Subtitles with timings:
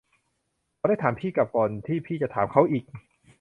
[0.77, 2.83] เค้าได้ถามพี่กลับ ก่อนที่พี่จะถามเค้าอีก